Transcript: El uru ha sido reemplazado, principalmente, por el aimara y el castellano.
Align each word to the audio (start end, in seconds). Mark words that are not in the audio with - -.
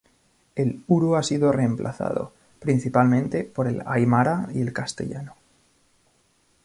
El 0.55 0.81
uru 0.87 1.13
ha 1.15 1.21
sido 1.21 1.51
reemplazado, 1.51 2.33
principalmente, 2.59 3.43
por 3.43 3.67
el 3.67 3.83
aimara 3.85 4.49
y 4.51 4.59
el 4.61 4.73
castellano. 4.73 5.35